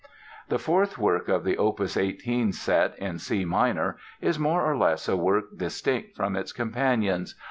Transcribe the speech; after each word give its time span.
The 0.49 0.57
fourth 0.57 0.97
work 0.97 1.27
of 1.29 1.43
the 1.43 1.59
opus 1.59 1.95
18 1.95 2.53
set, 2.53 2.97
in 2.97 3.19
C 3.19 3.45
minor, 3.45 3.97
is 4.19 4.39
more 4.39 4.65
or 4.65 4.75
less 4.75 5.07
a 5.07 5.15
work 5.15 5.55
distinct 5.55 6.15
from 6.15 6.35
its 6.35 6.51
companions. 6.51 7.35